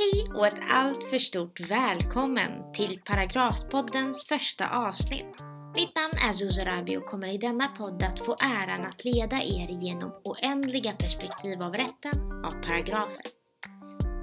[0.00, 5.44] Hej och ett allt för stort välkommen till Paragrafpoddens första avsnitt.
[5.76, 9.68] Mitt namn är Zuzarabi och kommer i denna podd att få äran att leda er
[9.80, 13.26] genom oändliga perspektiv av rätten av paragrafer.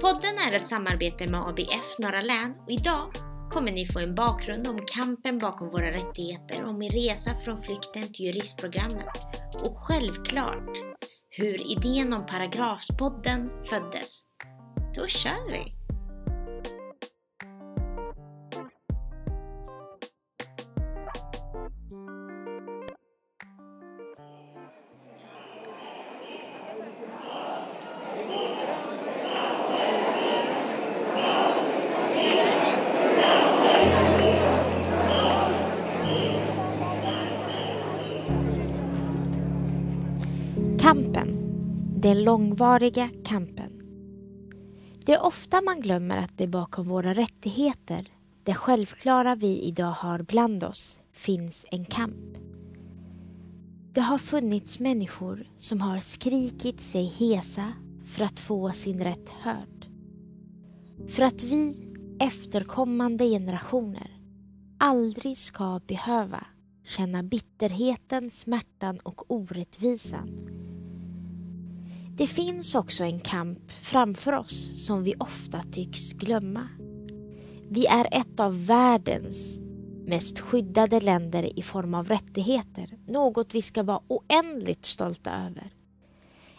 [0.01, 3.11] Podden är ett samarbete med ABF Norra län och idag
[3.51, 8.13] kommer ni få en bakgrund om kampen bakom våra rättigheter, om min resa från flykten
[8.13, 9.17] till juristprogrammet
[9.63, 10.77] och självklart
[11.29, 14.21] hur idén om Paragrafspodden föddes.
[14.97, 15.73] Då kör vi!
[40.79, 41.27] Kampen.
[42.01, 43.56] Den långvariga kampen.
[45.07, 48.07] Det är ofta man glömmer att det bakom våra rättigheter,
[48.43, 52.37] det självklara vi idag har bland oss, finns en kamp.
[53.93, 57.73] Det har funnits människor som har skrikit sig hesa
[58.05, 59.87] för att få sin rätt hörd.
[61.09, 64.19] För att vi, efterkommande generationer,
[64.79, 66.45] aldrig ska behöva
[66.85, 70.57] känna bitterheten, smärtan och orättvisan
[72.17, 76.67] det finns också en kamp framför oss som vi ofta tycks glömma.
[77.69, 79.61] Vi är ett av världens
[80.05, 85.65] mest skyddade länder i form av rättigheter, något vi ska vara oändligt stolta över.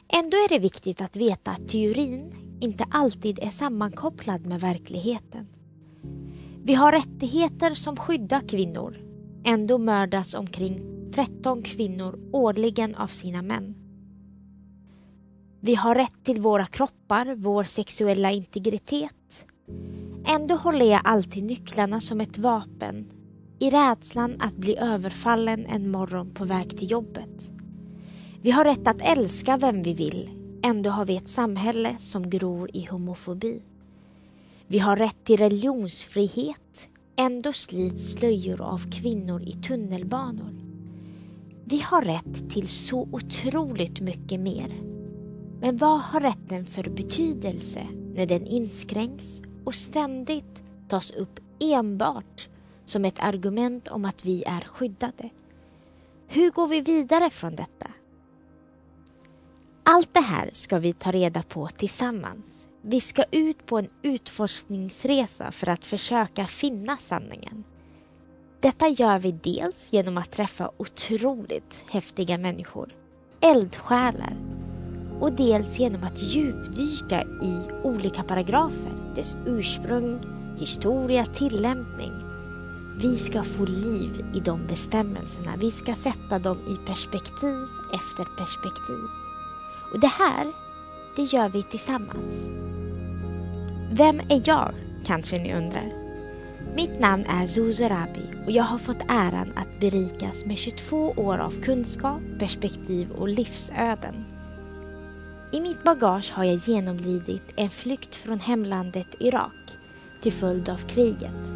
[0.09, 5.47] Ändå är det viktigt att veta att teorin inte alltid är sammankopplad med verkligheten.
[6.63, 8.97] Vi har rättigheter som skyddar kvinnor.
[9.45, 10.81] Ändå mördas omkring
[11.13, 13.88] 13 kvinnor årligen av sina män.
[15.61, 19.47] Vi har rätt till våra kroppar, vår sexuella integritet.
[20.27, 23.07] Ändå håller jag alltid nycklarna som ett vapen
[23.59, 27.51] i rädslan att bli överfallen en morgon på väg till jobbet.
[28.43, 30.31] Vi har rätt att älska vem vi vill.
[30.63, 33.63] Ändå har vi ett samhälle som gror i homofobi.
[34.67, 36.89] Vi har rätt till religionsfrihet.
[37.17, 40.55] Ändå slits slöjor av kvinnor i tunnelbanor.
[41.65, 44.98] Vi har rätt till så otroligt mycket mer
[45.61, 52.49] men vad har rätten för betydelse när den inskränks och ständigt tas upp enbart
[52.85, 55.31] som ett argument om att vi är skyddade?
[56.27, 57.91] Hur går vi vidare från detta?
[59.83, 62.69] Allt det här ska vi ta reda på tillsammans.
[62.83, 67.65] Vi ska ut på en utforskningsresa för att försöka finna sanningen.
[68.61, 72.95] Detta gör vi dels genom att träffa otroligt häftiga människor,
[73.41, 74.37] eldsjälar
[75.21, 80.21] och dels genom att djupdyka i olika paragrafer, dess ursprung,
[80.59, 82.13] historia, tillämpning.
[83.01, 85.57] Vi ska få liv i de bestämmelserna.
[85.61, 89.05] Vi ska sätta dem i perspektiv efter perspektiv.
[89.93, 90.53] Och det här,
[91.17, 92.49] det gör vi tillsammans.
[93.93, 94.75] Vem är jag,
[95.05, 95.93] kanske ni undrar?
[96.77, 101.39] Mitt namn är Zuzu Rabi och jag har fått äran att berikas med 22 år
[101.39, 104.38] av kunskap, perspektiv och livsöden
[105.51, 109.77] i mitt bagage har jag genomlidit en flykt från hemlandet Irak
[110.23, 111.51] till följd av kriget.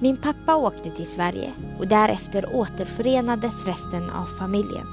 [0.00, 4.86] Min pappa åkte till Sverige och därefter återförenades resten av familjen.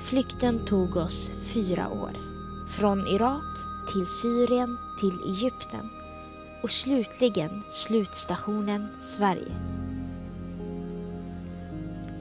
[0.00, 2.12] Flykten tog oss fyra år.
[2.68, 3.56] Från Irak
[3.92, 5.90] till Syrien till Egypten
[6.62, 9.52] och slutligen slutstationen Sverige.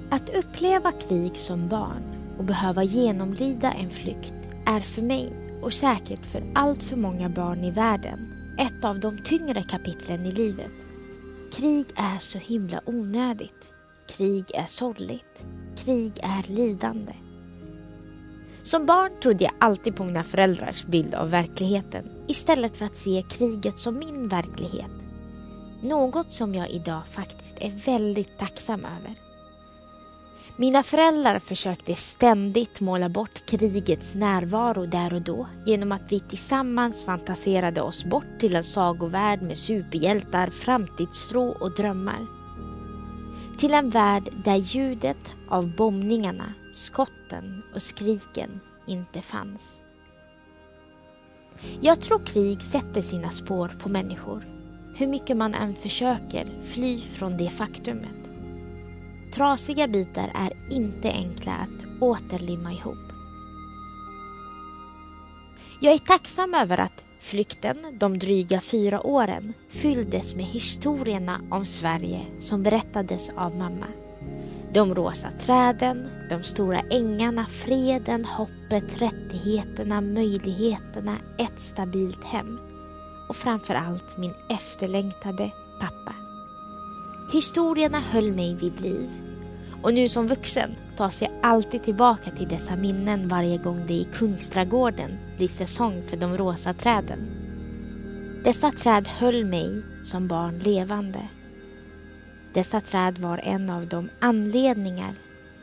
[0.09, 4.33] Att uppleva krig som barn och behöva genomlida en flykt
[4.65, 9.17] är för mig och säkert för allt för många barn i världen ett av de
[9.17, 10.71] tyngre kapitlen i livet.
[11.53, 13.71] Krig är så himla onödigt.
[14.17, 15.45] Krig är sorgligt.
[15.77, 17.13] Krig är lidande.
[18.63, 23.23] Som barn trodde jag alltid på mina föräldrars bild av verkligheten istället för att se
[23.29, 24.91] kriget som min verklighet.
[25.83, 29.15] Något som jag idag faktiskt är väldigt tacksam över.
[30.55, 37.05] Mina föräldrar försökte ständigt måla bort krigets närvaro där och då genom att vi tillsammans
[37.05, 42.27] fantiserade oss bort till en sagovärld med superhjältar, framtidstro och drömmar.
[43.57, 49.77] Till en värld där ljudet av bombningarna, skotten och skriken inte fanns.
[51.81, 54.43] Jag tror krig sätter sina spår på människor,
[54.95, 58.20] hur mycket man än försöker fly från det faktumet.
[59.33, 63.11] Trasiga bitar är inte enkla att återlimma ihop.
[65.81, 72.25] Jag är tacksam över att Flykten, de dryga fyra åren, fylldes med historierna om Sverige
[72.39, 73.87] som berättades av mamma.
[74.73, 82.59] De rosa träden, de stora ängarna, freden, hoppet, rättigheterna, möjligheterna, ett stabilt hem.
[83.29, 85.51] Och framför allt min efterlängtade.
[87.31, 89.09] Historierna höll mig vid liv.
[89.81, 94.07] Och nu som vuxen tas jag alltid tillbaka till dessa minnen varje gång det i
[94.13, 97.19] Kungsträdgården blir säsong för de rosa träden.
[98.43, 101.27] Dessa träd höll mig som barn levande.
[102.53, 105.11] Dessa träd var en av de anledningar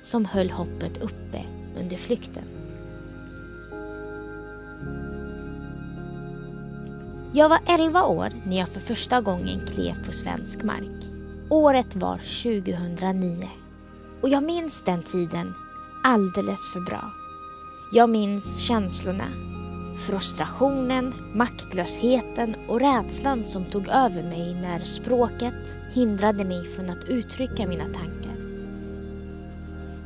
[0.02, 1.44] som höll hoppet uppe
[1.80, 2.44] under flykten.
[7.32, 11.17] Jag var 11 år när jag för första gången klev på svensk mark.
[11.50, 13.48] Året var 2009
[14.22, 15.54] och jag minns den tiden
[16.04, 17.10] alldeles för bra.
[17.92, 19.28] Jag minns känslorna,
[20.06, 27.66] frustrationen, maktlösheten och rädslan som tog över mig när språket hindrade mig från att uttrycka
[27.66, 28.36] mina tankar.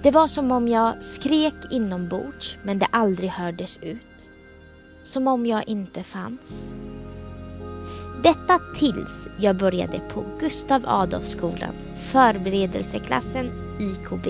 [0.02, 4.28] Det var som om jag skrek inombords men det aldrig hördes ut.
[5.02, 6.72] Som om jag inte fanns.
[8.22, 13.46] Detta tills jag började på Gustav Adolfskolan, förberedelseklassen
[13.80, 14.26] IKB.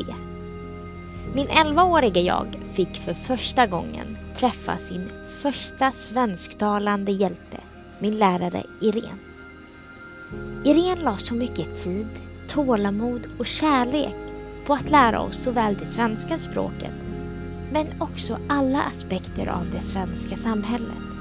[1.34, 5.10] Min 11-åriga jag fick för första gången träffa sin
[5.42, 7.60] första svensktalande hjälte,
[7.98, 9.18] min lärare Irene.
[10.64, 12.08] Irene la så mycket tid,
[12.48, 14.16] tålamod och kärlek
[14.66, 16.94] på att lära oss såväl det svenska språket
[17.72, 21.11] men också alla aspekter av det svenska samhället.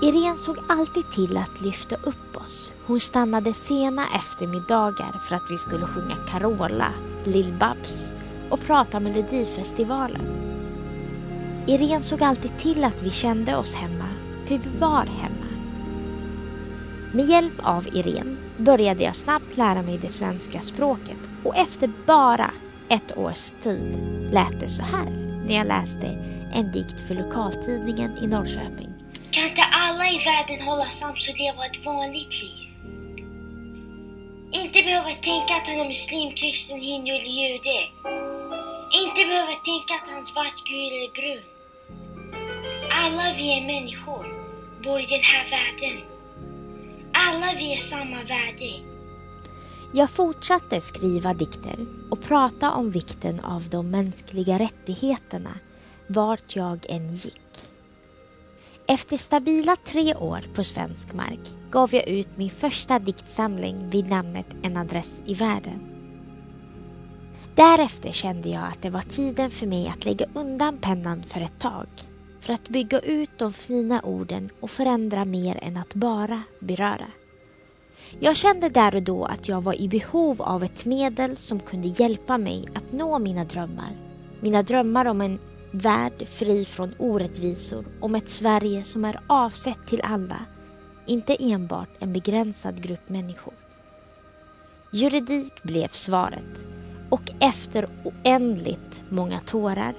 [0.00, 2.72] Irene såg alltid till att lyfta upp oss.
[2.86, 6.92] Hon stannade sena eftermiddagar för att vi skulle sjunga Carola,
[7.24, 8.14] Lill-Babs
[8.50, 10.22] och prata Melodifestivalen.
[11.66, 14.08] Irene såg alltid till att vi kände oss hemma,
[14.44, 15.46] för vi var hemma.
[17.12, 22.50] Med hjälp av Irene började jag snabbt lära mig det svenska språket och efter bara
[22.88, 23.96] ett års tid
[24.32, 25.10] lät det så här
[25.46, 26.06] när jag läste
[26.54, 28.88] en dikt för lokaltidningen i Norrköping.
[29.30, 32.68] Kan inte alla i världen hålla sams och leva ett vanligt liv?
[34.52, 37.78] Inte behöva tänka att han är muslim, kristen, hindu eller jude.
[39.02, 41.44] Inte behöva tänka att han är svart, gul eller brun.
[42.90, 44.24] Alla vi är människor,
[44.84, 45.96] bor i den här världen.
[47.12, 48.70] Alla vi är samma värde.
[49.92, 51.76] Jag fortsatte skriva dikter
[52.10, 55.58] och prata om vikten av de mänskliga rättigheterna
[56.06, 57.75] vart jag än gick.
[58.88, 61.40] Efter stabila tre år på svensk mark
[61.70, 65.80] gav jag ut min första diktsamling vid namnet En adress i världen.
[67.54, 71.58] Därefter kände jag att det var tiden för mig att lägga undan pennan för ett
[71.58, 71.86] tag
[72.40, 77.06] för att bygga ut de fina orden och förändra mer än att bara beröra.
[78.20, 81.88] Jag kände där och då att jag var i behov av ett medel som kunde
[81.88, 83.96] hjälpa mig att nå mina drömmar.
[84.40, 85.38] Mina drömmar om en
[85.72, 90.46] värld fri från orättvisor, om ett Sverige som är avsett till alla,
[91.06, 93.54] inte enbart en begränsad grupp människor.
[94.90, 96.66] Juridik blev svaret
[97.10, 99.94] och efter oändligt många tårar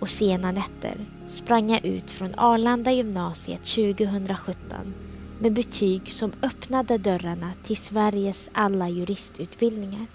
[0.00, 4.94] och sena nätter sprang jag ut från Arlanda gymnasiet 2017
[5.38, 10.06] med betyg som öppnade dörrarna till Sveriges alla juristutbildningar.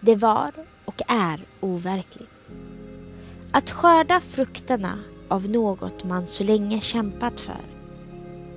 [0.00, 0.50] Det var
[0.84, 2.39] och är overkligt.
[3.52, 7.64] Att skörda frukterna av något man så länge kämpat för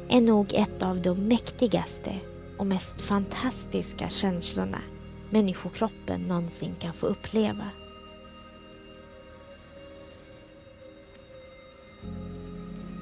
[0.09, 2.15] är nog ett av de mäktigaste
[2.57, 4.81] och mest fantastiska känslorna
[5.29, 7.69] människokroppen någonsin kan få uppleva.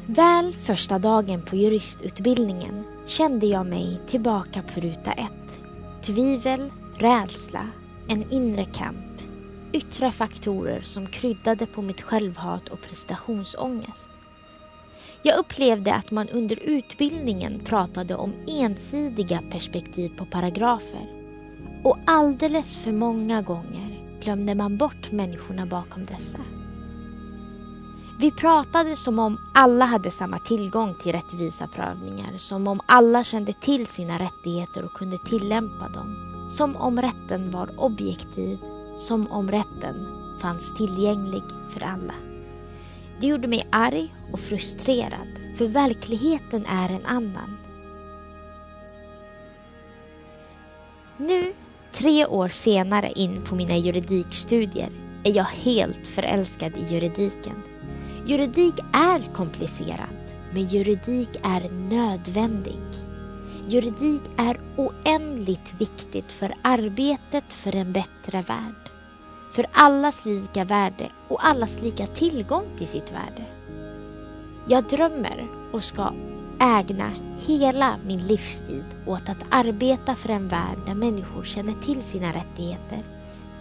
[0.06, 5.62] Väl första dagen på juristutbildningen kände jag mig tillbaka på ruta ett.
[6.02, 7.68] Tvivel, rädsla,
[8.08, 9.11] en inre kamp
[9.74, 14.12] yttre faktorer som kryddade på mitt självhat och prestationsångest.
[15.24, 21.22] Jag upplevde att man under utbildningen pratade om ensidiga perspektiv på paragrafer
[21.84, 26.40] och alldeles för många gånger glömde man bort människorna bakom dessa.
[28.20, 33.54] Vi pratade som om alla hade samma tillgång till rättvisa prövningar, som om alla kände
[33.54, 36.16] till sina rättigheter och kunde tillämpa dem.
[36.50, 38.60] Som om rätten var objektiv
[39.08, 40.08] som om rätten
[40.42, 41.44] fanns tillgänglig
[41.74, 42.14] för alla.
[43.20, 45.28] Det gjorde mig arg och frustrerad,
[45.58, 47.58] för verkligheten är en annan.
[51.18, 51.54] Nu,
[51.92, 54.90] tre år senare in på mina juridikstudier,
[55.24, 57.64] är jag helt förälskad i juridiken.
[58.26, 62.80] Juridik är komplicerat, men juridik är nödvändig.
[63.68, 68.91] Juridik är oändligt viktigt för arbetet för en bättre värld.
[69.52, 73.46] För allas lika värde och allas lika tillgång till sitt värde.
[74.68, 76.14] Jag drömmer och ska
[76.60, 82.34] ägna hela min livstid åt att arbeta för en värld där människor känner till sina
[82.34, 83.00] rättigheter,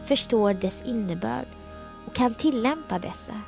[0.05, 1.47] förstår dess innebörd
[2.07, 3.41] och kan tillämpa dessa.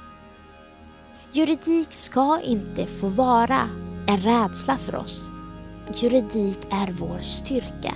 [1.33, 3.69] Juridik ska inte få vara
[4.07, 5.31] en rädsla för oss.
[5.95, 7.95] Juridik är vår styrka.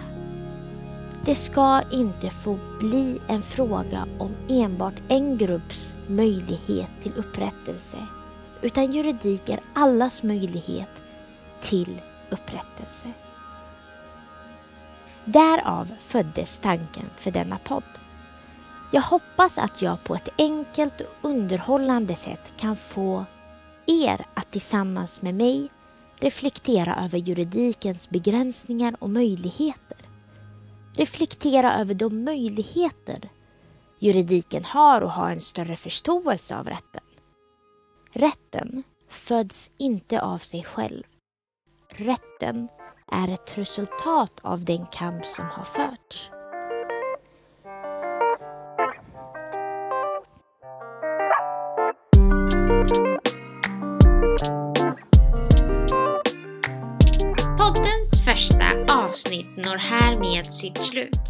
[1.27, 8.07] Det ska inte få bli en fråga om enbart en grupps möjlighet till upprättelse,
[8.63, 11.03] utan juridik är allas möjlighet
[11.61, 13.13] till upprättelse.
[15.25, 17.83] Därav föddes tanken för denna podd.
[18.93, 23.25] Jag hoppas att jag på ett enkelt och underhållande sätt kan få
[23.87, 25.71] er att tillsammans med mig
[26.21, 29.86] reflektera över juridikens begränsningar och möjligheter.
[30.97, 33.29] Reflektera över de möjligheter
[33.99, 37.03] juridiken har och ha en större förståelse av rätten.
[38.13, 41.03] Rätten föds inte av sig själv.
[41.89, 42.69] Rätten
[43.13, 46.31] är ett resultat av den kamp som har förts.
[57.59, 60.06] Poddens första avsnitt når här
[60.57, 61.21] sitt slut.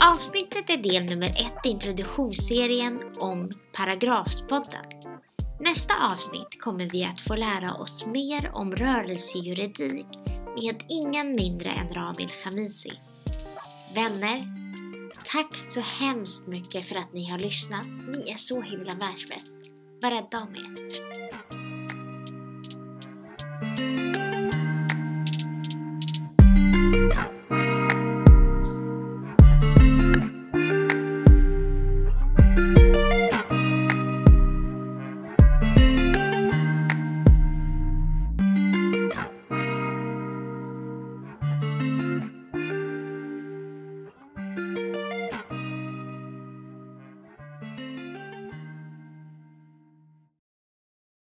[0.00, 4.84] Avsnittet är del nummer ett i introduktionsserien om Paragrafspodden.
[5.60, 10.06] Nästa avsnitt kommer vi att få lära oss mer om rörelsejuridik
[10.56, 12.92] med ingen mindre än Ramil Khamisi.
[13.94, 14.40] Vänner,
[15.32, 17.86] tack så hemskt mycket för att ni har lyssnat.
[17.86, 19.56] Ni är så himla världsbäst.
[20.02, 21.01] Var rädda om er.